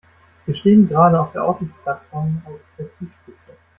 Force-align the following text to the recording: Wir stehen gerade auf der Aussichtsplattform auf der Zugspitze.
Wir 0.47 0.55
stehen 0.55 0.87
gerade 0.87 1.19
auf 1.21 1.31
der 1.33 1.43
Aussichtsplattform 1.43 2.41
auf 2.47 2.59
der 2.79 2.89
Zugspitze. 2.91 3.55